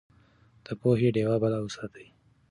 [0.65, 2.07] د پوهې ډيوه بله وساتئ.